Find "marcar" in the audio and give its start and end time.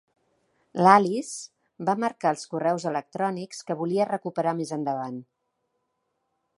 2.05-2.31